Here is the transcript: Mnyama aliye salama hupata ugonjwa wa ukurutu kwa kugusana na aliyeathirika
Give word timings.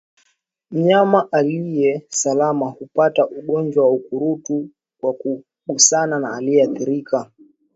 Mnyama 0.71 1.27
aliye 1.31 2.05
salama 2.09 2.65
hupata 2.69 3.27
ugonjwa 3.27 3.83
wa 3.85 3.93
ukurutu 3.93 4.69
kwa 5.01 5.13
kugusana 5.13 6.19
na 6.19 6.35
aliyeathirika 6.37 7.31